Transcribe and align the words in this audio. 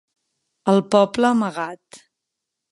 El 0.73 0.81
poble 0.95 1.31
amagat. 1.31 2.03